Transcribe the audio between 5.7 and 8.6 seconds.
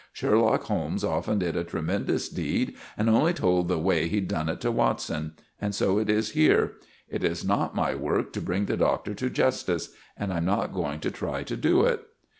so it is here. It is not my work to